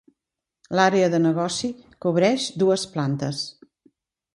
[0.79, 1.71] L'àrea de negoci
[2.07, 3.49] cobreix dues plantes.